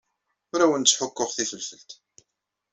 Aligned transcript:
Ur 0.53 0.59
awen-ttḥukkuɣ 0.65 1.29
tifelfelt. 1.31 1.91